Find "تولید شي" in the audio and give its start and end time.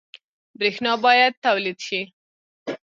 1.45-2.01